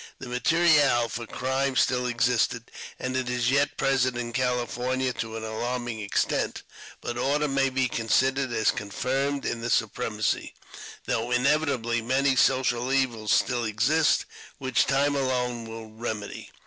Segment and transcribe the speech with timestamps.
[0.17, 5.99] The materiel for crime still existed, and is yet present in California to an alarming
[5.99, 6.63] extent;
[7.01, 10.55] but order may be considered as confirmed in the supremacy,
[11.05, 14.25] though inevitably many social evils still exist,
[14.57, 16.49] which time alone will remedy.